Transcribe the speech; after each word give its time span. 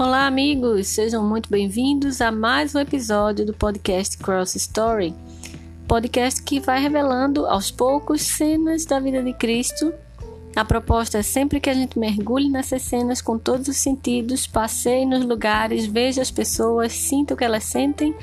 Olá, 0.00 0.26
amigos! 0.26 0.86
Sejam 0.86 1.22
muito 1.22 1.50
bem-vindos 1.50 2.22
a 2.22 2.32
mais 2.32 2.74
um 2.74 2.78
episódio 2.78 3.44
do 3.44 3.52
podcast 3.52 4.16
Cross 4.16 4.56
Story. 4.56 5.14
Podcast 5.86 6.42
que 6.42 6.58
vai 6.58 6.80
revelando 6.80 7.44
aos 7.44 7.70
poucos 7.70 8.22
cenas 8.22 8.86
da 8.86 8.98
vida 8.98 9.22
de 9.22 9.34
Cristo. 9.34 9.92
A 10.56 10.64
proposta 10.64 11.18
é 11.18 11.22
sempre 11.22 11.60
que 11.60 11.68
a 11.68 11.74
gente 11.74 11.98
mergulhe 11.98 12.48
nessas 12.48 12.80
cenas 12.80 13.20
com 13.20 13.38
todos 13.38 13.68
os 13.68 13.76
sentidos, 13.76 14.46
passeie 14.46 15.04
nos 15.04 15.22
lugares, 15.22 15.84
veja 15.84 16.22
as 16.22 16.30
pessoas, 16.30 16.94
sinta 16.94 17.34
o 17.34 17.36
que 17.36 17.44
elas 17.44 17.64
sentem 17.64 18.16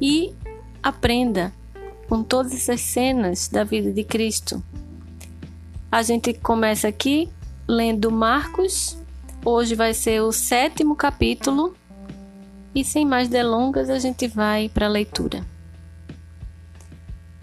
e 0.00 0.34
aprenda 0.82 1.52
com 2.08 2.24
todas 2.24 2.52
essas 2.52 2.80
cenas 2.80 3.46
da 3.46 3.62
vida 3.62 3.92
de 3.92 4.02
Cristo. 4.02 4.60
A 5.88 6.02
gente 6.02 6.34
começa 6.34 6.88
aqui 6.88 7.28
lendo 7.68 8.10
Marcos 8.10 9.00
Hoje 9.44 9.74
vai 9.74 9.92
ser 9.92 10.22
o 10.22 10.30
sétimo 10.30 10.94
capítulo 10.94 11.74
e 12.72 12.84
sem 12.84 13.04
mais 13.04 13.28
delongas 13.28 13.90
a 13.90 13.98
gente 13.98 14.28
vai 14.28 14.68
para 14.68 14.86
a 14.86 14.88
leitura. 14.88 15.44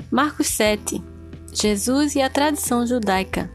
Marcos 0.09 0.47
7 0.47 1.03
Jesus 1.53 2.15
e 2.15 2.21
a 2.21 2.29
tradição 2.29 2.87
judaica. 2.87 3.51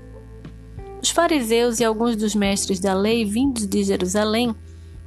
Os 1.02 1.08
fariseus 1.08 1.80
e 1.80 1.84
alguns 1.84 2.16
dos 2.16 2.34
mestres 2.34 2.80
da 2.80 2.92
lei 2.92 3.24
vindos 3.24 3.66
de 3.66 3.82
Jerusalém 3.82 4.54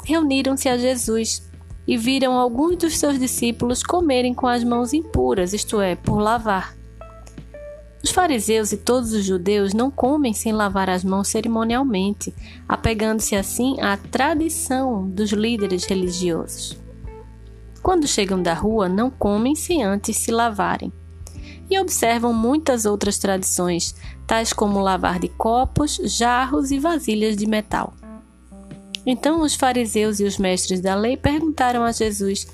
reuniram-se 0.04 0.68
a 0.68 0.76
Jesus 0.76 1.48
e 1.88 1.96
viram 1.96 2.34
alguns 2.40 2.77
dos 2.77 2.98
seus 2.98 3.20
discípulos 3.20 3.84
comerem 3.84 4.34
com 4.34 4.48
as 4.48 4.63
mãos 4.63 4.94
impuras, 4.94 5.54
isto 5.54 5.80
é, 5.80 5.96
por 5.96 6.18
lavar. 6.18 6.77
Os 8.08 8.14
fariseus 8.14 8.72
e 8.72 8.78
todos 8.78 9.12
os 9.12 9.26
judeus 9.26 9.74
não 9.74 9.92
comem 9.92 10.32
sem 10.32 10.54
lavar 10.54 10.90
as 10.90 11.04
mãos 11.04 11.28
cerimonialmente, 11.28 12.34
apegando-se 12.66 13.36
assim 13.36 13.82
à 13.82 13.98
tradição 13.98 15.10
dos 15.10 15.34
líderes 15.34 15.84
religiosos. 15.84 16.80
Quando 17.84 18.08
chegam 18.08 18.41
da 18.41 18.54
rua, 18.54 18.88
não 18.88 19.10
comem 19.10 19.55
sem 19.55 19.84
antes 19.84 20.16
se 20.16 20.32
lavarem. 20.32 20.90
E 21.70 21.77
observam 21.77 22.32
muitas 22.32 22.86
outras 22.86 23.18
tradições, 23.18 23.94
tais 24.26 24.54
como 24.54 24.80
lavar 24.80 25.20
de 25.20 25.27
copos, 25.27 25.99
jarros 26.05 26.71
e 26.71 26.80
vasilhas 26.80 27.36
de 27.36 27.46
metal. 27.46 27.94
Então 29.05 29.42
os 29.42 29.54
fariseus 29.54 30.21
e 30.21 30.24
os 30.24 30.38
mestres 30.38 30.80
da 30.80 30.96
lei 30.96 31.18
perguntaram 31.18 31.84
a 31.84 31.92
Jesus 31.92 32.48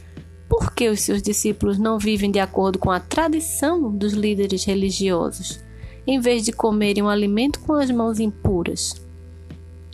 por 0.53 0.71
que 0.71 0.87
os 0.87 1.01
seus 1.01 1.19
discípulos 1.19 1.79
não 1.79 1.97
vivem 1.97 2.29
de 2.29 2.39
acordo 2.39 2.77
com 2.77 2.91
a 2.91 2.99
tradição 2.99 3.91
dos 3.91 4.13
líderes 4.13 4.63
religiosos, 4.63 5.59
em 6.05 6.19
vez 6.19 6.45
de 6.45 6.51
comerem 6.51 7.01
um 7.01 7.09
alimento 7.09 7.59
com 7.61 7.73
as 7.73 7.89
mãos 7.89 8.19
impuras? 8.19 9.03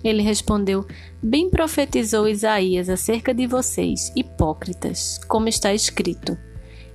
Ele 0.03 0.21
respondeu: 0.21 0.85
Bem 1.23 1.49
profetizou 1.49 2.27
Isaías 2.27 2.89
acerca 2.89 3.33
de 3.33 3.47
vocês, 3.47 4.11
hipócritas, 4.17 5.17
como 5.29 5.47
está 5.47 5.73
escrito: 5.73 6.37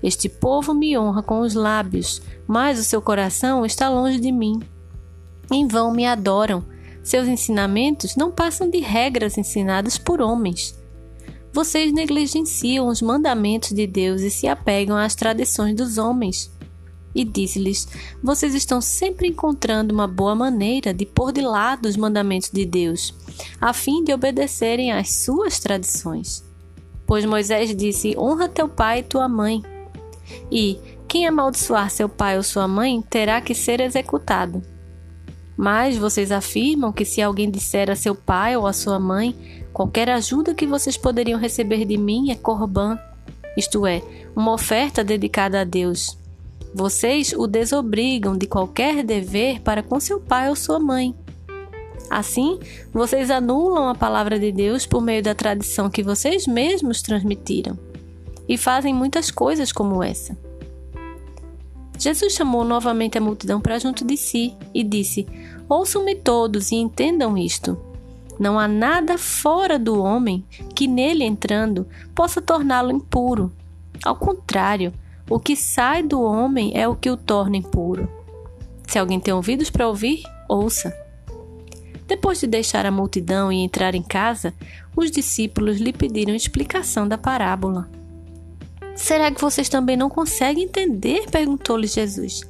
Este 0.02 0.28
povo 0.28 0.74
me 0.74 0.98
honra 0.98 1.22
com 1.22 1.40
os 1.40 1.54
lábios, 1.54 2.20
mas 2.46 2.78
o 2.78 2.84
seu 2.84 3.00
coração 3.00 3.64
está 3.64 3.88
longe 3.88 4.20
de 4.20 4.30
mim. 4.30 4.60
Em 5.50 5.66
vão 5.66 5.90
me 5.90 6.04
adoram. 6.04 6.62
Seus 7.02 7.26
ensinamentos 7.26 8.14
não 8.14 8.30
passam 8.30 8.68
de 8.68 8.80
regras 8.80 9.38
ensinadas 9.38 9.96
por 9.96 10.20
homens. 10.20 10.78
Vocês 11.54 11.92
negligenciam 11.92 12.88
os 12.88 13.00
mandamentos 13.00 13.70
de 13.70 13.86
Deus 13.86 14.22
e 14.22 14.28
se 14.28 14.48
apegam 14.48 14.96
às 14.96 15.14
tradições 15.14 15.76
dos 15.76 15.98
homens. 15.98 16.50
E 17.14 17.24
disse-lhes: 17.24 17.86
Vocês 18.20 18.56
estão 18.56 18.80
sempre 18.80 19.28
encontrando 19.28 19.94
uma 19.94 20.08
boa 20.08 20.34
maneira 20.34 20.92
de 20.92 21.06
pôr 21.06 21.30
de 21.30 21.40
lado 21.42 21.86
os 21.86 21.96
mandamentos 21.96 22.50
de 22.50 22.64
Deus, 22.64 23.14
a 23.60 23.72
fim 23.72 24.02
de 24.02 24.12
obedecerem 24.12 24.90
às 24.90 25.14
suas 25.14 25.60
tradições. 25.60 26.44
Pois 27.06 27.24
Moisés 27.24 27.72
disse: 27.76 28.18
Honra 28.18 28.48
teu 28.48 28.68
pai 28.68 28.98
e 28.98 29.04
tua 29.04 29.28
mãe. 29.28 29.62
E 30.50 30.76
quem 31.06 31.24
amaldiçoar 31.24 31.88
seu 31.88 32.08
pai 32.08 32.36
ou 32.36 32.42
sua 32.42 32.66
mãe 32.66 33.00
terá 33.08 33.40
que 33.40 33.54
ser 33.54 33.80
executado. 33.80 34.60
Mas 35.56 35.96
vocês 35.96 36.32
afirmam 36.32 36.92
que 36.92 37.04
se 37.04 37.22
alguém 37.22 37.50
disser 37.50 37.90
a 37.90 37.96
seu 37.96 38.14
pai 38.14 38.56
ou 38.56 38.66
a 38.66 38.72
sua 38.72 38.98
mãe: 38.98 39.34
Qualquer 39.72 40.08
ajuda 40.08 40.54
que 40.54 40.66
vocês 40.66 40.96
poderiam 40.96 41.38
receber 41.38 41.84
de 41.84 41.96
mim 41.96 42.30
é 42.30 42.36
corban, 42.36 42.96
isto 43.56 43.86
é, 43.86 44.02
uma 44.34 44.52
oferta 44.52 45.02
dedicada 45.02 45.60
a 45.60 45.64
Deus. 45.64 46.16
Vocês 46.72 47.32
o 47.32 47.46
desobrigam 47.46 48.36
de 48.36 48.46
qualquer 48.46 49.04
dever 49.04 49.60
para 49.60 49.82
com 49.82 49.98
seu 49.98 50.20
pai 50.20 50.48
ou 50.48 50.56
sua 50.56 50.78
mãe. 50.78 51.14
Assim, 52.10 52.58
vocês 52.92 53.30
anulam 53.30 53.88
a 53.88 53.94
palavra 53.94 54.38
de 54.38 54.52
Deus 54.52 54.86
por 54.86 55.00
meio 55.00 55.22
da 55.22 55.34
tradição 55.34 55.90
que 55.90 56.02
vocês 56.02 56.46
mesmos 56.46 57.02
transmitiram 57.02 57.78
e 58.48 58.56
fazem 58.58 58.92
muitas 58.92 59.30
coisas 59.30 59.72
como 59.72 60.02
essa. 60.02 60.36
Jesus 62.04 62.34
chamou 62.34 62.64
novamente 62.64 63.16
a 63.16 63.20
multidão 63.20 63.62
para 63.62 63.78
junto 63.78 64.04
de 64.04 64.14
si 64.14 64.54
e 64.74 64.84
disse: 64.84 65.26
Ouçam-me 65.66 66.14
todos 66.14 66.70
e 66.70 66.74
entendam 66.74 67.34
isto. 67.34 67.80
Não 68.38 68.58
há 68.58 68.68
nada 68.68 69.16
fora 69.16 69.78
do 69.78 70.02
homem 70.02 70.44
que 70.74 70.86
nele 70.86 71.24
entrando 71.24 71.88
possa 72.14 72.42
torná-lo 72.42 72.92
impuro. 72.92 73.50
Ao 74.04 74.14
contrário, 74.14 74.92
o 75.30 75.40
que 75.40 75.56
sai 75.56 76.02
do 76.02 76.20
homem 76.20 76.72
é 76.74 76.86
o 76.86 76.94
que 76.94 77.08
o 77.08 77.16
torna 77.16 77.56
impuro. 77.56 78.06
Se 78.86 78.98
alguém 78.98 79.18
tem 79.18 79.32
ouvidos 79.32 79.70
para 79.70 79.88
ouvir, 79.88 80.22
ouça. 80.46 80.94
Depois 82.06 82.38
de 82.38 82.46
deixar 82.46 82.84
a 82.84 82.90
multidão 82.90 83.50
e 83.50 83.64
entrar 83.64 83.94
em 83.94 84.02
casa, 84.02 84.52
os 84.94 85.10
discípulos 85.10 85.78
lhe 85.78 85.90
pediram 85.90 86.34
explicação 86.34 87.08
da 87.08 87.16
parábola. 87.16 87.88
Será 88.96 89.30
que 89.30 89.40
vocês 89.40 89.68
também 89.68 89.96
não 89.96 90.08
conseguem 90.08 90.64
entender? 90.64 91.26
perguntou-lhe 91.30 91.86
Jesus. 91.86 92.42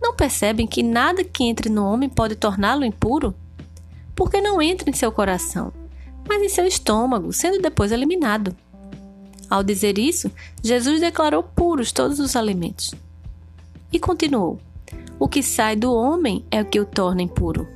Não 0.00 0.14
percebem 0.14 0.66
que 0.66 0.82
nada 0.82 1.22
que 1.22 1.44
entre 1.44 1.68
no 1.68 1.84
homem 1.84 2.08
pode 2.08 2.34
torná-lo 2.34 2.84
impuro? 2.84 3.34
porque 4.14 4.40
não 4.40 4.60
entra 4.60 4.88
em 4.88 4.92
seu 4.92 5.10
coração, 5.10 5.72
mas 6.28 6.42
em 6.42 6.48
seu 6.48 6.66
estômago, 6.66 7.32
sendo 7.32 7.60
depois 7.60 7.92
eliminado. 7.92 8.54
Ao 9.48 9.62
dizer 9.62 9.98
isso, 9.98 10.30
Jesus 10.62 11.00
declarou 11.00 11.42
puros 11.42 11.92
todos 11.92 12.18
os 12.18 12.36
alimentos. 12.36 12.94
E 13.92 13.98
continuou: 13.98 14.58
O 15.18 15.28
que 15.28 15.42
sai 15.42 15.76
do 15.76 15.92
homem 15.92 16.44
é 16.50 16.62
o 16.62 16.64
que 16.64 16.80
o 16.80 16.84
torna 16.84 17.22
impuro. 17.22 17.66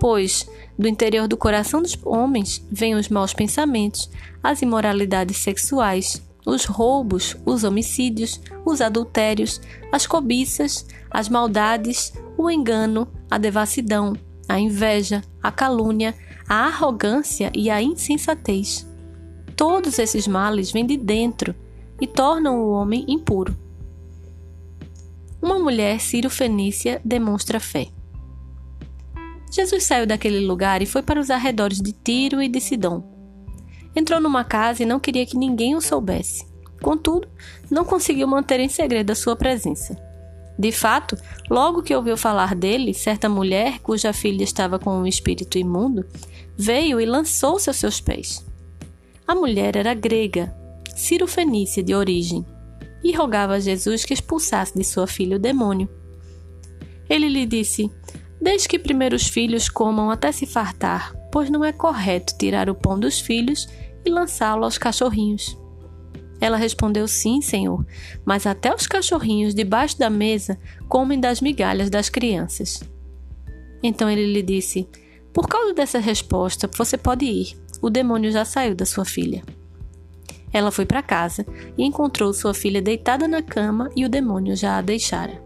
Pois 0.00 0.48
do 0.76 0.88
interior 0.88 1.28
do 1.28 1.36
coração 1.36 1.80
dos 1.80 1.96
homens 2.04 2.64
vêm 2.70 2.94
os 2.94 3.08
maus 3.08 3.32
pensamentos, 3.32 4.10
as 4.42 4.60
imoralidades 4.60 5.36
sexuais, 5.36 6.20
os 6.46 6.64
roubos, 6.64 7.36
os 7.44 7.64
homicídios, 7.64 8.40
os 8.64 8.80
adultérios, 8.80 9.60
as 9.90 10.06
cobiças, 10.06 10.86
as 11.10 11.28
maldades, 11.28 12.12
o 12.36 12.50
engano, 12.50 13.08
a 13.30 13.38
devassidão, 13.38 14.14
a 14.48 14.58
inveja, 14.58 15.22
a 15.42 15.50
calúnia, 15.50 16.14
a 16.48 16.66
arrogância 16.66 17.50
e 17.54 17.70
a 17.70 17.82
insensatez. 17.82 18.86
Todos 19.56 19.98
esses 19.98 20.26
males 20.26 20.70
vêm 20.70 20.84
de 20.84 20.96
dentro 20.96 21.54
e 22.00 22.06
tornam 22.06 22.60
o 22.60 22.70
homem 22.72 23.04
impuro. 23.08 23.56
Uma 25.40 25.58
mulher 25.58 26.00
sírio-fenícia 26.00 27.00
demonstra 27.04 27.60
fé. 27.60 27.88
Jesus 29.50 29.84
saiu 29.84 30.06
daquele 30.06 30.40
lugar 30.40 30.82
e 30.82 30.86
foi 30.86 31.02
para 31.02 31.20
os 31.20 31.30
arredores 31.30 31.80
de 31.80 31.92
Tiro 31.92 32.42
e 32.42 32.48
de 32.48 32.60
Sidom. 32.60 33.13
Entrou 33.94 34.20
numa 34.20 34.44
casa 34.44 34.82
e 34.82 34.86
não 34.86 35.00
queria 35.00 35.26
que 35.26 35.36
ninguém 35.36 35.74
o 35.76 35.80
soubesse. 35.80 36.46
Contudo, 36.82 37.28
não 37.70 37.84
conseguiu 37.84 38.26
manter 38.26 38.60
em 38.60 38.68
segredo 38.68 39.10
a 39.10 39.14
sua 39.14 39.36
presença. 39.36 39.96
De 40.58 40.70
fato, 40.70 41.16
logo 41.50 41.82
que 41.82 41.94
ouviu 41.94 42.16
falar 42.16 42.54
dele, 42.54 42.94
certa 42.94 43.28
mulher, 43.28 43.80
cuja 43.80 44.12
filha 44.12 44.44
estava 44.44 44.78
com 44.78 44.90
um 44.90 45.06
espírito 45.06 45.58
imundo, 45.58 46.06
veio 46.56 47.00
e 47.00 47.06
lançou-se 47.06 47.68
aos 47.68 47.76
seus 47.76 48.00
pés. 48.00 48.44
A 49.26 49.34
mulher 49.34 49.76
era 49.76 49.94
grega, 49.94 50.54
cirofenícia 50.94 51.82
de 51.82 51.94
origem, 51.94 52.44
e 53.02 53.12
rogava 53.12 53.54
a 53.54 53.60
Jesus 53.60 54.04
que 54.04 54.14
expulsasse 54.14 54.76
de 54.76 54.84
sua 54.84 55.06
filha 55.06 55.36
o 55.36 55.40
demônio. 55.40 55.88
Ele 57.08 57.28
lhe 57.28 57.46
disse: 57.46 57.90
Deixe 58.40 58.68
que 58.68 58.78
primeiro 58.78 59.16
os 59.16 59.26
filhos 59.26 59.68
comam 59.68 60.10
até 60.10 60.30
se 60.30 60.46
fartar, 60.46 61.14
pois 61.32 61.50
não 61.50 61.64
é 61.64 61.72
correto 61.72 62.36
tirar 62.38 62.70
o 62.70 62.74
pão 62.74 62.98
dos 62.98 63.18
filhos 63.18 63.68
e 64.04 64.10
lançá-lo 64.10 64.64
aos 64.64 64.78
cachorrinhos. 64.78 65.56
Ela 66.40 66.56
respondeu: 66.56 67.08
Sim, 67.08 67.40
senhor, 67.40 67.84
mas 68.24 68.46
até 68.46 68.74
os 68.74 68.86
cachorrinhos 68.86 69.54
debaixo 69.54 69.98
da 69.98 70.10
mesa 70.10 70.58
comem 70.88 71.18
das 71.18 71.40
migalhas 71.40 71.88
das 71.88 72.08
crianças. 72.08 72.82
Então 73.82 74.10
ele 74.10 74.32
lhe 74.32 74.42
disse: 74.42 74.88
Por 75.32 75.48
causa 75.48 75.72
dessa 75.72 75.98
resposta, 75.98 76.68
você 76.76 76.96
pode 76.96 77.24
ir. 77.24 77.56
O 77.80 77.90
demônio 77.90 78.30
já 78.30 78.44
saiu 78.44 78.74
da 78.74 78.86
sua 78.86 79.04
filha. 79.04 79.42
Ela 80.52 80.70
foi 80.70 80.86
para 80.86 81.02
casa 81.02 81.44
e 81.76 81.84
encontrou 81.84 82.32
sua 82.32 82.54
filha 82.54 82.80
deitada 82.80 83.26
na 83.26 83.42
cama 83.42 83.90
e 83.96 84.04
o 84.04 84.08
demônio 84.08 84.54
já 84.56 84.78
a 84.78 84.82
deixara. 84.82 85.42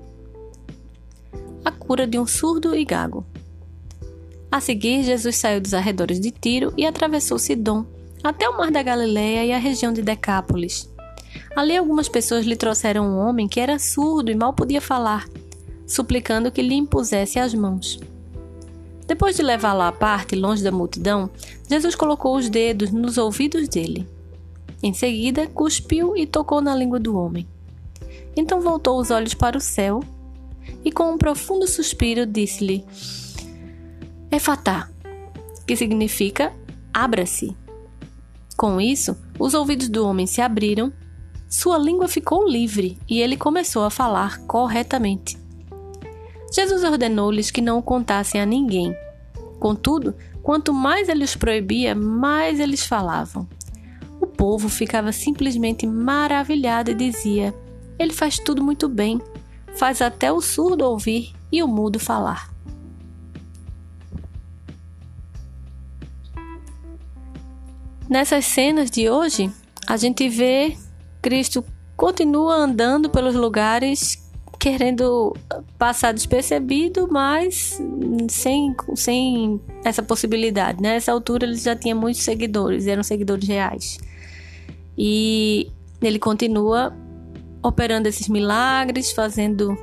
A 1.65 1.71
cura 1.71 2.07
de 2.07 2.19
um 2.19 2.27
surdo 2.27 2.77
e 2.77 2.85
gago. 2.85 3.25
A 4.51 4.61
seguir, 4.61 5.03
Jesus 5.03 5.37
saiu 5.37 5.61
dos 5.61 5.75
arredores 5.75 6.21
de 6.21 6.31
Tiro 6.31 6.73
e 6.77 6.87
atravessou 6.87 7.39
Sidom 7.39 7.98
até 8.23 8.49
o 8.49 8.57
mar 8.57 8.71
da 8.71 8.83
Galileia 8.83 9.45
e 9.45 9.53
a 9.53 9.59
região 9.59 9.93
de 9.93 10.03
Decápolis. 10.03 10.89
Ali 11.55 11.77
algumas 11.77 12.09
pessoas 12.09 12.47
lhe 12.47 12.57
trouxeram 12.57 13.07
um 13.07 13.19
homem 13.19 13.49
que 13.49 13.61
era 13.61 13.79
surdo 13.79 14.31
e 14.31 14.35
mal 14.35 14.53
podia 14.53 14.81
falar, 14.81 15.27
suplicando 15.87 16.51
que 16.51 16.63
lhe 16.63 16.75
impusesse 16.75 17.39
as 17.39 17.55
mãos. 17.55 17.99
Depois 19.07 19.37
de 19.37 19.43
levá-lo 19.43 19.83
à 19.83 19.91
parte, 19.91 20.37
longe 20.37 20.63
da 20.63 20.71
multidão, 20.71 21.31
Jesus 21.69 21.95
colocou 21.95 22.37
os 22.37 22.49
dedos 22.49 22.91
nos 22.91 23.17
ouvidos 23.17 23.69
dele. 23.69 24.07
Em 24.83 24.93
seguida, 24.93 25.47
cuspiu 25.47 26.17
e 26.17 26.27
tocou 26.27 26.61
na 26.61 26.75
língua 26.75 27.01
do 27.01 27.17
homem. 27.17 27.47
Então 28.37 28.61
voltou 28.61 29.01
os 29.01 29.11
olhos 29.11 29.35
para 29.35 29.57
o 29.57 29.61
céu 29.61 30.01
e, 30.85 30.93
com 30.93 31.13
um 31.13 31.19
profundo 31.19 31.67
suspiro, 31.67 32.27
disse-lhe: 32.27 32.85
Efatá, 34.31 34.89
que 35.67 35.75
significa 35.75 36.53
abra-se. 36.93 37.57
Com 38.59 38.81
isso, 38.81 39.17
os 39.39 39.55
ouvidos 39.55 39.89
do 39.89 40.05
homem 40.05 40.27
se 40.27 40.41
abriram, 40.41 40.93
sua 41.49 41.79
língua 41.79 42.09
ficou 42.09 42.45
livre 42.45 42.99
e 43.09 43.21
ele 43.21 43.37
começou 43.37 43.85
a 43.85 43.91
falar 43.91 44.41
corretamente. 44.49 45.39
Jesus 46.53 46.83
ordenou-lhes 46.83 47.53
que 47.53 47.61
não 47.61 47.79
o 47.79 47.83
contassem 47.83 48.41
a 48.41 48.45
ninguém. 48.45 48.93
Contudo, 49.61 50.13
quanto 50.43 50.75
mais 50.75 51.09
ele 51.09 51.23
os 51.23 51.37
proibia, 51.37 51.95
mais 51.95 52.59
eles 52.59 52.85
falavam. 52.85 53.49
O 54.21 54.27
povo 54.27 54.69
ficava 54.69 55.13
simplesmente 55.13 55.87
maravilhado 55.87 56.91
e 56.91 56.95
dizia: 56.95 57.55
Ele 57.97 58.13
faz 58.13 58.41
tudo 58.41 58.61
muito 58.61 58.89
bem, 58.89 59.23
faz 59.77 60.03
até 60.03 60.33
o 60.33 60.41
surdo 60.41 60.85
ouvir 60.85 61.33
e 61.53 61.63
o 61.63 61.69
mudo 61.69 62.01
falar. 62.01 62.53
Nessas 68.09 68.47
cenas 68.47 68.91
de 68.91 69.11
hoje, 69.11 69.51
a 69.87 69.97
gente 69.97 70.29
vê 70.29 70.77
Cristo 71.21 71.65
continua 71.97 72.55
andando 72.55 73.11
pelos 73.11 73.35
lugares 73.35 74.27
querendo 74.59 75.37
passar 75.79 76.13
despercebido, 76.13 77.09
mas 77.11 77.79
sem, 78.29 78.75
sem 78.97 79.61
essa 79.85 80.03
possibilidade. 80.03 80.83
Né? 80.83 80.95
Nessa 80.95 81.13
altura 81.13 81.47
ele 81.47 81.57
já 81.57 81.77
tinha 81.77 81.95
muitos 81.95 82.23
seguidores, 82.23 82.87
eram 82.87 83.03
seguidores 83.03 83.47
reais. 83.47 83.99
E 84.97 85.71
ele 86.03 86.19
continua 86.19 86.97
operando 87.63 88.09
esses 88.09 88.29
milagres, 88.29 89.13
fazendo 89.13 89.77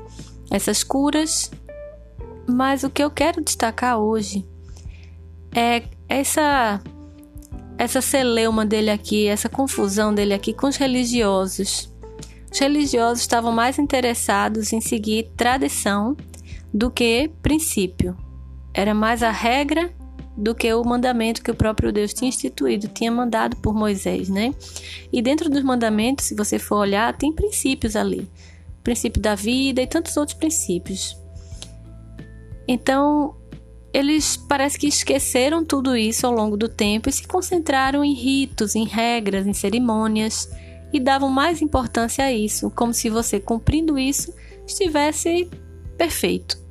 essas 0.51 0.83
curas. 0.83 1.51
Mas 2.47 2.83
o 2.83 2.89
que 2.89 3.03
eu 3.03 3.09
quero 3.09 3.41
destacar 3.41 3.97
hoje 3.97 4.45
é 5.55 5.83
essa 6.09 6.81
essa 7.77 8.01
celeuma 8.01 8.65
dele 8.65 8.89
aqui, 8.89 9.27
essa 9.27 9.49
confusão 9.49 10.13
dele 10.13 10.33
aqui 10.33 10.53
com 10.53 10.67
os 10.67 10.77
religiosos 10.77 11.93
os 12.55 12.59
religiosos 12.61 13.19
estavam 13.19 13.51
mais 13.51 13.77
interessados 13.77 14.71
em 14.71 14.79
seguir 14.79 15.29
tradição 15.35 16.15
do 16.73 16.89
que 16.89 17.29
princípio. 17.41 18.15
Era 18.73 18.93
mais 18.93 19.21
a 19.21 19.29
regra 19.29 19.93
do 20.37 20.55
que 20.55 20.73
o 20.73 20.81
mandamento 20.81 21.43
que 21.43 21.51
o 21.51 21.55
próprio 21.55 21.91
Deus 21.91 22.13
tinha 22.13 22.29
instituído, 22.29 22.87
tinha 22.87 23.11
mandado 23.11 23.57
por 23.57 23.73
Moisés, 23.73 24.29
né? 24.29 24.53
E 25.11 25.21
dentro 25.21 25.49
dos 25.49 25.63
mandamentos, 25.63 26.27
se 26.27 26.33
você 26.33 26.57
for 26.57 26.77
olhar, 26.77 27.13
tem 27.17 27.33
princípios 27.33 27.93
ali. 27.93 28.25
princípio 28.81 29.21
da 29.21 29.35
vida 29.35 29.81
e 29.81 29.87
tantos 29.87 30.15
outros 30.15 30.37
princípios. 30.37 31.17
Então, 32.65 33.35
eles 33.95 34.35
parece 34.35 34.77
que 34.77 34.87
esqueceram 34.87 35.63
tudo 35.63 35.95
isso 35.95 36.27
ao 36.27 36.33
longo 36.33 36.57
do 36.57 36.67
tempo 36.67 37.07
e 37.07 37.13
se 37.13 37.25
concentraram 37.25 38.03
em 38.03 38.13
ritos, 38.13 38.75
em 38.75 38.83
regras, 38.83 39.47
em 39.47 39.53
cerimônias 39.53 40.49
e 40.91 40.99
davam 40.99 41.29
mais 41.29 41.61
importância 41.61 42.25
a 42.25 42.31
isso, 42.33 42.69
como 42.71 42.93
se 42.93 43.09
você 43.09 43.39
cumprindo 43.39 43.97
isso 43.97 44.33
estivesse 44.67 45.49
perfeito. 45.97 46.61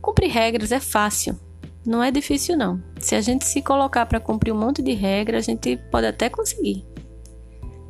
Cumprir 0.00 0.30
regras 0.30 0.70
é 0.70 0.78
fácil, 0.78 1.36
não 1.84 2.04
é 2.04 2.12
difícil 2.12 2.56
não. 2.56 2.80
Se 3.00 3.16
a 3.16 3.20
gente 3.20 3.44
se 3.44 3.60
colocar 3.60 4.06
para 4.06 4.20
cumprir 4.20 4.52
um 4.52 4.58
monte 4.58 4.82
de 4.82 4.92
regras, 4.92 5.42
a 5.42 5.50
gente 5.50 5.76
pode 5.90 6.06
até 6.06 6.28
conseguir. 6.28 6.84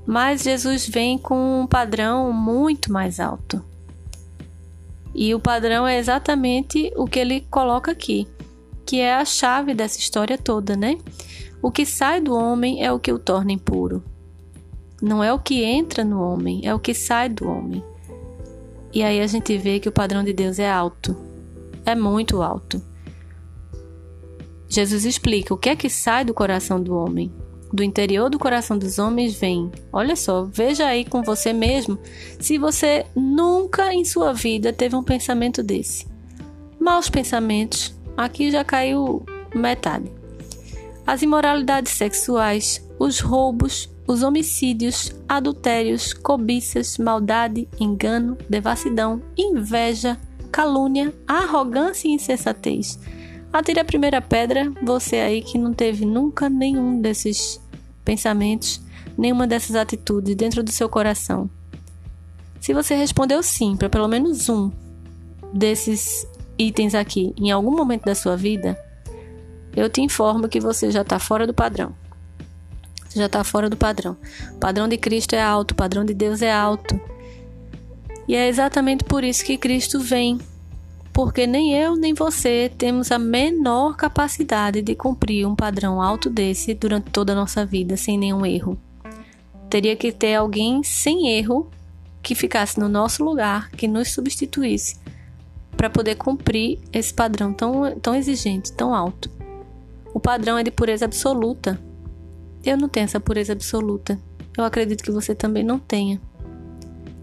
Mas 0.07 0.43
Jesus 0.43 0.89
vem 0.89 1.19
com 1.19 1.61
um 1.61 1.67
padrão 1.67 2.33
muito 2.33 2.91
mais 2.91 3.21
alto. 3.21 3.63
E 5.19 5.35
o 5.35 5.41
padrão 5.41 5.89
é 5.89 5.99
exatamente 5.99 6.93
o 6.95 7.07
que 7.07 7.19
ele 7.19 7.41
coloca 7.51 7.91
aqui, 7.91 8.29
que 8.85 9.01
é 9.01 9.15
a 9.15 9.25
chave 9.25 9.73
dessa 9.73 9.99
história 9.99 10.37
toda, 10.37 10.77
né? 10.77 10.99
O 11.63 11.73
que 11.73 11.87
sai 11.87 12.21
do 12.21 12.35
homem 12.35 12.85
é 12.85 12.93
o 12.93 13.01
que 13.01 13.11
o 13.11 13.19
torna 13.19 13.51
impuro. 13.51 14.05
Não 15.01 15.25
é 15.25 15.33
o 15.33 15.39
que 15.39 15.65
entra 15.65 16.05
no 16.05 16.21
homem, 16.21 16.61
é 16.65 16.75
o 16.75 16.79
que 16.79 16.93
sai 16.93 17.31
do 17.31 17.49
homem. 17.49 17.83
E 18.93 19.03
aí 19.03 19.23
a 19.23 19.27
gente 19.27 19.57
vê 19.57 19.81
que 19.81 19.89
o 19.89 19.93
padrão 19.93 20.23
de 20.23 20.35
Deus 20.35 20.59
é 20.59 20.71
alto. 20.71 21.17
É 21.87 21.95
muito 21.95 22.43
alto. 22.43 22.83
Jesus 24.69 25.07
explica 25.07 25.55
o 25.55 25.57
que 25.57 25.71
é 25.71 25.77
que 25.77 25.89
sai 25.89 26.27
do 26.27 26.35
coração 26.35 26.79
do 26.79 26.95
homem. 26.95 27.33
Do 27.77 27.83
interior 27.83 28.31
do 28.31 28.39
coração 28.39 28.79
dos 28.79 28.99
homens 28.99 29.39
vem. 29.39 29.71
Olha 29.93 30.17
só, 30.17 30.45
veja 30.45 30.87
aí 30.87 31.05
com 31.05 31.21
você 31.23 31.53
mesmo 31.53 31.99
se 32.41 32.57
você 32.57 33.05
nunca 33.15 33.93
em 33.93 34.03
sua 34.03 34.33
vida 34.33 34.73
teve 34.73 34.97
um 34.97 35.03
pensamento 35.03 35.63
desse. 35.63 36.07
Maus 36.81 37.11
pensamentos, 37.11 37.95
aqui 38.17 38.51
já 38.51 38.65
caiu 38.65 39.27
metade. 39.55 40.11
As 41.07 41.21
imoralidades 41.21 41.93
sexuais, 41.93 42.83
os 42.99 43.21
roubos, 43.21 43.91
os 44.07 44.23
homicídios, 44.23 45.15
adultérios, 45.29 46.15
cobiças, 46.15 46.97
maldade, 46.97 47.69
engano, 47.79 48.39
devassidão, 48.49 49.21
inveja, 49.37 50.19
calúnia, 50.51 51.13
arrogância 51.29 52.09
e 52.09 52.13
insensatez. 52.13 52.99
Atire 53.53 53.81
a 53.81 53.85
primeira 53.85 54.23
pedra, 54.23 54.73
você 54.83 55.17
aí 55.17 55.43
que 55.43 55.59
não 55.59 55.75
teve 55.75 56.07
nunca 56.07 56.49
nenhum 56.49 57.01
desses 57.01 57.61
pensamentos, 58.07 58.81
nenhuma 59.19 59.47
dessas 59.47 59.77
atitudes 59.77 60.35
dentro 60.35 60.63
do 60.63 60.73
seu 60.73 60.89
coração. 60.89 61.51
Se 62.59 62.73
você 62.73 62.95
respondeu 62.95 63.43
sim 63.43 63.77
para 63.77 63.91
pelo 63.91 64.09
menos 64.09 64.49
um 64.49 64.73
desses 65.53 66.27
itens 66.59 66.95
aqui 66.95 67.35
em 67.37 67.51
algum 67.51 67.77
momento 67.77 68.05
da 68.05 68.15
sua 68.15 68.35
vida, 68.35 68.79
eu 69.77 69.91
te 69.91 70.01
informo 70.01 70.49
que 70.49 70.59
você 70.59 70.91
já 70.91 71.03
está 71.03 71.19
fora 71.19 71.47
do 71.47 71.53
padrão 71.53 71.95
já 73.19 73.27
está 73.27 73.43
fora 73.43 73.69
do 73.69 73.77
padrão. 73.77 74.17
O 74.53 74.59
padrão 74.59 74.87
de 74.87 74.97
Cristo 74.97 75.35
é 75.35 75.43
alto, 75.43 75.73
o 75.73 75.75
padrão 75.75 76.05
de 76.05 76.15
Deus 76.15 76.43
é 76.43 76.53
alto. 76.53 77.01
E 78.29 78.35
é 78.35 78.49
exatamente 78.49 79.05
por 79.05 79.25
isso 79.25 79.45
que 79.45 79.57
Cristo 79.57 80.01
vem, 80.01 80.39
porque 81.17 81.47
nem 81.47 81.73
eu 81.73 81.97
nem 81.97 82.13
você 82.13 82.71
temos 82.77 83.11
a 83.11 83.19
menor 83.19 83.97
capacidade 83.97 84.83
de 84.83 84.95
cumprir 84.95 85.47
um 85.47 85.57
padrão 85.57 86.03
alto 86.03 86.29
desse 86.29 86.75
durante 86.75 87.11
toda 87.11 87.33
a 87.33 87.35
nossa 87.35 87.65
vida 87.65 87.97
sem 87.97 88.19
nenhum 88.19 88.45
erro. 88.45 88.79
Teria 89.71 89.97
que 89.97 90.13
ter 90.13 90.35
alguém 90.35 90.83
sem 90.83 91.31
erro 91.31 91.71
que 92.23 92.35
ficasse 92.35 92.79
no 92.79 92.87
nosso 92.87 93.25
lugar, 93.25 93.71
que 93.71 93.89
nos 93.89 94.13
substituísse, 94.13 95.01
para 95.75 95.89
poder 95.89 96.17
cumprir 96.17 96.81
esse 96.93 97.15
padrão 97.15 97.51
tão, 97.51 97.99
tão 97.99 98.15
exigente, 98.15 98.71
tão 98.75 98.95
alto. 98.95 99.31
O 100.13 100.21
padrão 100.21 100.59
é 100.59 100.63
de 100.63 100.71
pureza 100.71 101.07
absoluta, 101.07 101.81
eu 102.63 102.77
não 102.77 102.91
tenho 102.91 103.05
essa 103.05 103.19
pureza 103.19 103.55
absoluta. 103.55 104.21
Eu 104.55 104.65
acredito 104.65 105.03
que 105.03 105.11
você 105.11 105.35
também 105.35 105.65
não 105.65 105.79
tenha. 105.79 106.21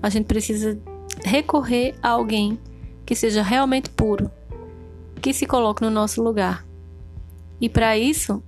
A 0.01 0.09
gente 0.09 0.25
precisa 0.25 0.79
recorrer 1.23 1.93
a 2.01 2.09
alguém 2.09 2.57
que 3.05 3.15
seja 3.15 3.41
realmente 3.41 3.89
puro, 3.89 4.29
que 5.21 5.33
se 5.33 5.45
coloque 5.45 5.81
no 5.81 5.89
nosso 5.89 6.21
lugar. 6.21 6.65
E 7.59 7.69
para 7.69 7.97
isso, 7.97 8.43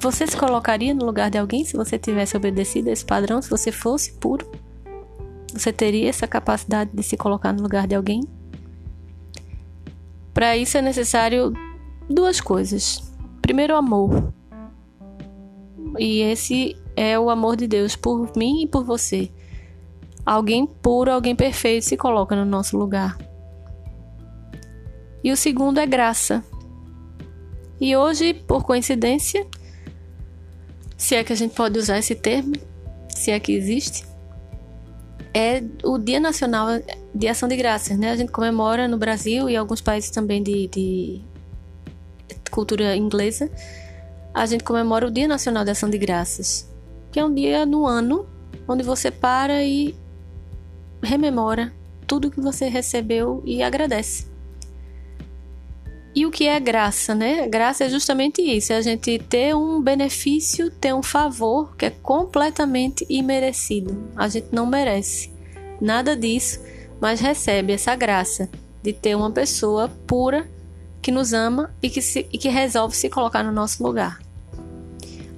você 0.00 0.26
se 0.26 0.36
colocaria 0.36 0.94
no 0.94 1.04
lugar 1.04 1.30
de 1.30 1.38
alguém 1.38 1.64
se 1.64 1.76
você 1.76 1.98
tivesse 1.98 2.36
obedecido 2.36 2.90
a 2.90 2.92
esse 2.92 3.04
padrão, 3.04 3.40
se 3.40 3.50
você 3.50 3.72
fosse 3.72 4.12
puro? 4.14 4.46
Você 5.52 5.72
teria 5.72 6.08
essa 6.08 6.26
capacidade 6.26 6.90
de 6.92 7.02
se 7.02 7.16
colocar 7.16 7.52
no 7.52 7.62
lugar 7.62 7.86
de 7.86 7.94
alguém? 7.94 8.22
Para 10.34 10.56
isso 10.56 10.76
é 10.76 10.82
necessário 10.82 11.52
duas 12.10 12.40
coisas. 12.40 13.10
Primeiro, 13.40 13.74
amor. 13.74 14.32
E 15.98 16.20
esse 16.20 16.76
é 16.94 17.18
o 17.18 17.30
amor 17.30 17.56
de 17.56 17.66
Deus 17.66 17.96
por 17.96 18.30
mim 18.36 18.64
e 18.64 18.66
por 18.66 18.84
você. 18.84 19.30
Alguém 20.26 20.66
puro, 20.66 21.12
alguém 21.12 21.36
perfeito 21.36 21.84
se 21.84 21.96
coloca 21.96 22.34
no 22.34 22.44
nosso 22.44 22.76
lugar. 22.76 23.16
E 25.22 25.30
o 25.30 25.36
segundo 25.36 25.78
é 25.78 25.86
graça. 25.86 26.44
E 27.80 27.96
hoje, 27.96 28.34
por 28.34 28.64
coincidência, 28.64 29.46
se 30.96 31.14
é 31.14 31.22
que 31.22 31.32
a 31.32 31.36
gente 31.36 31.54
pode 31.54 31.78
usar 31.78 31.98
esse 31.98 32.16
termo, 32.16 32.54
se 33.08 33.30
é 33.30 33.38
que 33.38 33.52
existe, 33.52 34.04
é 35.32 35.62
o 35.84 35.96
Dia 35.98 36.18
Nacional 36.18 36.66
de 37.14 37.28
Ação 37.28 37.48
de 37.48 37.56
Graças, 37.56 37.96
né? 37.96 38.10
A 38.10 38.16
gente 38.16 38.32
comemora 38.32 38.88
no 38.88 38.98
Brasil 38.98 39.48
e 39.48 39.56
alguns 39.56 39.80
países 39.80 40.10
também 40.10 40.42
de, 40.42 40.66
de 40.66 41.22
cultura 42.50 42.96
inglesa 42.96 43.48
a 44.36 44.44
gente 44.44 44.64
comemora 44.64 45.06
o 45.06 45.10
Dia 45.10 45.26
Nacional 45.26 45.64
de 45.64 45.70
Ação 45.70 45.88
de 45.88 45.96
Graças, 45.96 46.70
que 47.10 47.18
é 47.18 47.24
um 47.24 47.32
dia 47.32 47.64
no 47.64 47.86
ano 47.86 48.26
onde 48.68 48.82
você 48.82 49.10
para 49.10 49.64
e 49.64 49.96
rememora 51.02 51.72
tudo 52.06 52.30
que 52.30 52.40
você 52.40 52.68
recebeu 52.68 53.42
e 53.44 53.62
agradece. 53.62 54.26
E 56.14 56.24
o 56.24 56.30
que 56.30 56.46
é 56.46 56.58
graça, 56.58 57.14
né? 57.14 57.46
Graça 57.46 57.84
é 57.84 57.90
justamente 57.90 58.40
isso, 58.40 58.72
é 58.72 58.76
a 58.76 58.80
gente 58.80 59.18
ter 59.18 59.54
um 59.54 59.82
benefício, 59.82 60.70
ter 60.70 60.94
um 60.94 61.02
favor 61.02 61.76
que 61.76 61.84
é 61.84 61.90
completamente 61.90 63.04
imerecido. 63.10 64.10
A 64.16 64.26
gente 64.26 64.48
não 64.50 64.64
merece 64.64 65.30
nada 65.78 66.16
disso, 66.16 66.58
mas 66.98 67.20
recebe 67.20 67.74
essa 67.74 67.94
graça 67.94 68.48
de 68.82 68.94
ter 68.94 69.14
uma 69.14 69.30
pessoa 69.30 69.90
pura 70.06 70.48
que 71.02 71.12
nos 71.12 71.34
ama 71.34 71.74
e 71.82 71.90
que, 71.90 72.00
se, 72.00 72.26
e 72.32 72.38
que 72.38 72.48
resolve 72.48 72.96
se 72.96 73.10
colocar 73.10 73.42
no 73.42 73.52
nosso 73.52 73.82
lugar. 73.82 74.18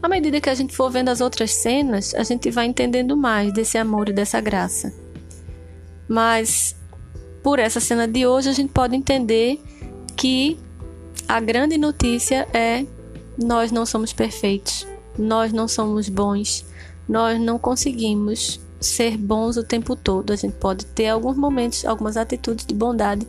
À 0.01 0.09
medida 0.09 0.41
que 0.41 0.49
a 0.49 0.55
gente 0.55 0.77
for 0.77 0.91
vendo 0.91 1.09
as 1.09 1.21
outras 1.21 1.51
cenas, 1.51 2.15
a 2.15 2.23
gente 2.23 2.53
vai 2.53 2.67
entendendo 2.67 3.17
mais 3.17 3.53
desse 3.53 3.77
amor 3.77 4.09
e 4.09 4.13
dessa 4.13 4.41
graça. 4.41 4.95
Mas 6.09 6.75
por 7.43 7.59
essa 7.59 7.81
cena 7.81 8.09
de 8.09 8.27
hoje, 8.27 8.49
a 8.49 8.53
gente 8.53 8.73
pode 8.73 8.97
entender 8.97 9.61
que 10.17 10.59
a 11.27 11.41
grande 11.41 11.77
notícia 11.77 12.49
é: 12.53 12.85
nós 13.37 13.71
não 13.71 13.85
somos 13.85 14.13
perfeitos, 14.13 14.87
nós 15.19 15.53
não 15.53 15.69
somos 15.69 16.09
bons, 16.09 16.65
nós 17.09 17.41
não 17.41 17.59
conseguimos 17.59 18.61
ser 18.81 19.17
bons 19.17 19.57
o 19.57 19.63
tempo 19.63 19.95
todo. 19.97 20.33
A 20.33 20.37
gente 20.37 20.55
pode 20.55 20.87
ter 20.87 21.09
alguns 21.09 21.37
momentos, 21.37 21.85
algumas 21.85 22.17
atitudes 22.17 22.65
de 22.65 22.75
bondade, 22.75 23.27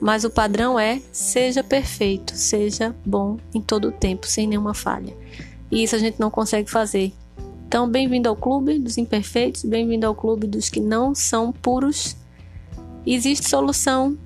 mas 0.00 0.24
o 0.24 0.30
padrão 0.30 0.78
é: 0.78 1.00
seja 1.12 1.62
perfeito, 1.62 2.34
seja 2.36 2.94
bom 3.04 3.38
em 3.54 3.60
todo 3.60 3.88
o 3.88 3.92
tempo, 3.92 4.26
sem 4.26 4.46
nenhuma 4.46 4.74
falha. 4.74 5.14
E 5.70 5.82
isso 5.82 5.94
a 5.94 5.98
gente 5.98 6.18
não 6.18 6.30
consegue 6.30 6.70
fazer. 6.70 7.12
Então, 7.66 7.88
bem-vindo 7.88 8.28
ao 8.28 8.36
clube 8.36 8.78
dos 8.78 8.98
imperfeitos, 8.98 9.64
bem-vindo 9.64 10.06
ao 10.06 10.14
clube 10.14 10.46
dos 10.46 10.68
que 10.68 10.80
não 10.80 11.14
são 11.14 11.50
puros. 11.50 12.16
Existe 13.06 13.48
solução. 13.48 14.16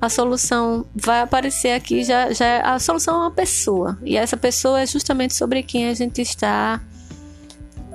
A 0.00 0.08
solução 0.08 0.86
vai 0.94 1.20
aparecer 1.20 1.72
aqui 1.72 2.02
já, 2.02 2.32
já 2.32 2.44
é, 2.46 2.62
a 2.62 2.78
solução 2.78 3.16
é 3.16 3.18
uma 3.18 3.30
pessoa. 3.30 3.98
E 4.02 4.16
essa 4.16 4.36
pessoa 4.36 4.80
é 4.80 4.86
justamente 4.86 5.34
sobre 5.34 5.62
quem 5.62 5.88
a 5.88 5.94
gente 5.94 6.22
está 6.22 6.80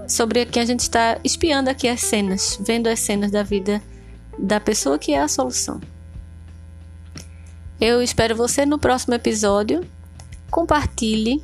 sobre 0.07 0.45
quem 0.45 0.61
a 0.61 0.65
gente 0.65 0.81
está 0.81 1.17
espiando 1.23 1.67
aqui 1.67 1.87
as 1.87 1.99
cenas 2.01 2.59
vendo 2.61 2.85
as 2.85 2.99
cenas 2.99 3.31
da 3.31 3.41
vida 3.41 3.81
da 4.37 4.59
pessoa 4.59 4.99
que 4.99 5.13
é 5.13 5.21
a 5.21 5.27
solução. 5.27 5.81
Eu 7.81 8.01
espero 8.01 8.35
você 8.35 8.65
no 8.65 8.77
próximo 8.77 9.15
episódio. 9.15 9.85
Compartilhe 10.49 11.43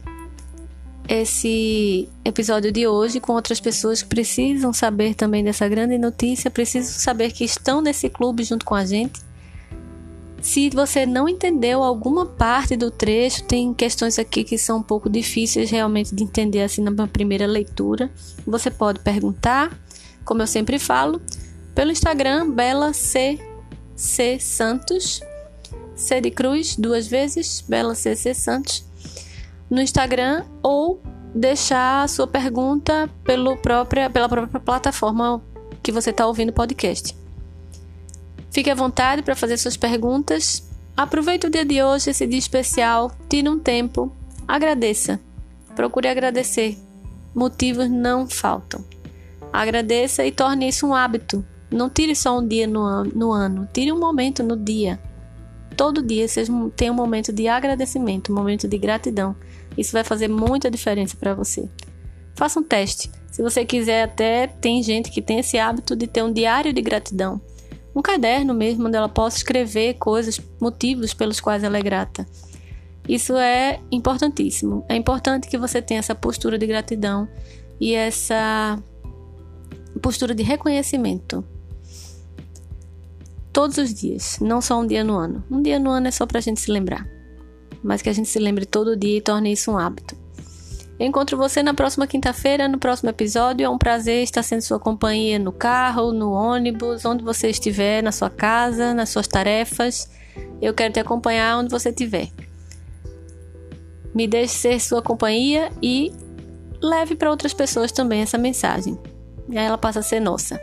esse 1.13 2.07
episódio 2.23 2.71
de 2.71 2.87
hoje 2.87 3.19
com 3.19 3.33
outras 3.33 3.59
pessoas 3.59 4.01
que 4.01 4.07
precisam 4.07 4.71
saber 4.71 5.13
também 5.13 5.43
dessa 5.43 5.67
grande 5.67 5.97
notícia 5.97 6.49
precisam 6.49 6.93
saber 6.93 7.33
que 7.33 7.43
estão 7.43 7.81
nesse 7.81 8.07
clube 8.07 8.45
junto 8.45 8.65
com 8.65 8.73
a 8.73 8.85
gente. 8.85 9.19
Se 10.41 10.69
você 10.69 11.05
não 11.05 11.27
entendeu 11.27 11.83
alguma 11.83 12.25
parte 12.25 12.77
do 12.77 12.89
trecho, 12.89 13.43
tem 13.43 13.73
questões 13.73 14.17
aqui 14.17 14.45
que 14.45 14.57
são 14.57 14.77
um 14.77 14.83
pouco 14.83 15.09
difíceis 15.09 15.69
realmente 15.69 16.15
de 16.15 16.23
entender 16.23 16.61
assim 16.61 16.81
na 16.81 17.05
primeira 17.07 17.45
leitura. 17.45 18.09
Você 18.47 18.71
pode 18.71 19.01
perguntar, 19.01 19.77
como 20.23 20.41
eu 20.41 20.47
sempre 20.47 20.79
falo, 20.79 21.21
pelo 21.75 21.91
Instagram 21.91 22.49
Bela 22.51 22.93
C, 22.93 23.37
C 23.97 24.39
Santos, 24.39 25.21
C 25.93 26.21
de 26.21 26.31
Cruz 26.31 26.77
duas 26.77 27.05
vezes, 27.05 27.61
Bela 27.67 27.95
C, 27.95 28.15
C 28.15 28.33
Santos, 28.33 28.89
no 29.71 29.81
Instagram 29.81 30.43
ou 30.61 31.01
deixar 31.33 32.03
a 32.03 32.07
sua 32.07 32.27
pergunta 32.27 33.09
pelo 33.23 33.55
própria, 33.55 34.09
pela 34.09 34.27
própria 34.27 34.59
plataforma 34.59 35.41
que 35.81 35.93
você 35.93 36.09
está 36.09 36.27
ouvindo 36.27 36.49
o 36.49 36.53
podcast. 36.53 37.15
Fique 38.51 38.69
à 38.69 38.75
vontade 38.75 39.23
para 39.23 39.33
fazer 39.33 39.57
suas 39.57 39.77
perguntas. 39.77 40.69
Aproveite 40.95 41.47
o 41.47 41.49
dia 41.49 41.63
de 41.63 41.81
hoje, 41.81 42.09
esse 42.09 42.27
dia 42.27 42.37
especial, 42.37 43.09
tire 43.29 43.47
um 43.47 43.57
tempo, 43.57 44.13
agradeça. 44.45 45.19
Procure 45.73 46.09
agradecer. 46.09 46.77
Motivos 47.33 47.89
não 47.89 48.27
faltam. 48.27 48.83
Agradeça 49.53 50.25
e 50.25 50.31
torne 50.33 50.67
isso 50.67 50.85
um 50.85 50.93
hábito. 50.93 51.45
Não 51.71 51.89
tire 51.89 52.13
só 52.13 52.37
um 52.37 52.45
dia 52.45 52.67
no, 52.67 52.83
an 52.83 53.05
no 53.15 53.31
ano, 53.31 53.69
tire 53.73 53.93
um 53.93 53.99
momento 53.99 54.43
no 54.43 54.57
dia. 54.57 54.99
Todo 55.77 56.03
dia 56.03 56.27
seja, 56.27 56.51
tenha 56.75 56.91
um 56.91 56.95
momento 56.95 57.31
de 57.31 57.47
agradecimento, 57.47 58.33
um 58.33 58.35
momento 58.35 58.67
de 58.67 58.77
gratidão. 58.77 59.33
Isso 59.77 59.91
vai 59.91 60.03
fazer 60.03 60.27
muita 60.27 60.69
diferença 60.69 61.15
para 61.17 61.33
você. 61.33 61.69
Faça 62.35 62.59
um 62.59 62.63
teste. 62.63 63.11
Se 63.31 63.41
você 63.41 63.65
quiser, 63.65 64.03
até 64.03 64.47
tem 64.47 64.83
gente 64.83 65.09
que 65.09 65.21
tem 65.21 65.39
esse 65.39 65.57
hábito 65.57 65.95
de 65.95 66.07
ter 66.07 66.23
um 66.23 66.31
diário 66.31 66.73
de 66.73 66.81
gratidão 66.81 67.41
um 67.95 68.01
caderno 68.01 68.53
mesmo 68.53 68.87
onde 68.87 68.97
ela 68.97 69.09
possa 69.09 69.37
escrever 69.37 69.95
coisas, 69.95 70.39
motivos 70.59 71.13
pelos 71.13 71.39
quais 71.39 71.63
ela 71.63 71.77
é 71.77 71.81
grata. 71.81 72.25
Isso 73.07 73.35
é 73.35 73.79
importantíssimo. 73.91 74.85
É 74.87 74.95
importante 74.95 75.47
que 75.49 75.57
você 75.57 75.81
tenha 75.81 75.99
essa 75.99 76.15
postura 76.15 76.57
de 76.57 76.65
gratidão 76.65 77.27
e 77.79 77.93
essa 77.93 78.81
postura 80.01 80.33
de 80.33 80.43
reconhecimento. 80.43 81.43
Todos 83.51 83.77
os 83.77 83.93
dias, 83.93 84.39
não 84.39 84.61
só 84.61 84.79
um 84.79 84.87
dia 84.87 85.03
no 85.03 85.15
ano. 85.17 85.43
Um 85.51 85.61
dia 85.61 85.77
no 85.77 85.89
ano 85.89 86.07
é 86.07 86.11
só 86.11 86.25
para 86.25 86.37
a 86.37 86.41
gente 86.41 86.61
se 86.61 86.71
lembrar, 86.71 87.05
mas 87.83 88.01
que 88.01 88.09
a 88.09 88.13
gente 88.13 88.29
se 88.29 88.39
lembre 88.39 88.65
todo 88.65 88.95
dia 88.95 89.17
e 89.17 89.21
torne 89.21 89.51
isso 89.51 89.71
um 89.71 89.77
hábito. 89.77 90.15
Eu 91.01 91.07
encontro 91.07 91.35
você 91.35 91.63
na 91.63 91.73
próxima 91.73 92.05
quinta-feira, 92.05 92.67
no 92.67 92.77
próximo 92.77 93.09
episódio. 93.09 93.65
É 93.65 93.69
um 93.69 93.77
prazer 93.77 94.21
estar 94.21 94.43
sendo 94.43 94.61
sua 94.61 94.79
companhia 94.79 95.39
no 95.39 95.51
carro, 95.51 96.13
no 96.13 96.31
ônibus, 96.31 97.05
onde 97.05 97.23
você 97.23 97.49
estiver, 97.49 98.03
na 98.03 98.11
sua 98.11 98.29
casa, 98.29 98.93
nas 98.93 99.09
suas 99.09 99.27
tarefas. 99.27 100.11
Eu 100.61 100.75
quero 100.75 100.93
te 100.93 100.99
acompanhar 100.99 101.57
onde 101.57 101.71
você 101.71 101.89
estiver. 101.89 102.29
Me 104.13 104.27
deixe 104.27 104.53
ser 104.53 104.79
sua 104.79 105.01
companhia 105.01 105.71
e 105.81 106.11
leve 106.79 107.15
para 107.15 107.31
outras 107.31 107.53
pessoas 107.53 107.91
também 107.91 108.21
essa 108.21 108.37
mensagem. 108.37 108.99
E 109.49 109.57
aí 109.57 109.65
ela 109.65 109.79
passa 109.79 110.01
a 110.01 110.03
ser 110.03 110.19
nossa. 110.19 110.61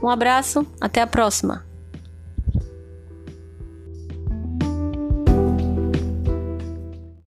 Um 0.00 0.08
abraço, 0.08 0.64
até 0.80 1.02
a 1.02 1.06
próxima! 1.06 1.69